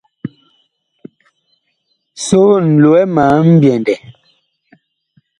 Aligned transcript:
Soon, 2.25 2.63
lowɛ 2.83 3.01
ma 3.15 3.23
mbyɛndɛ. 3.53 3.95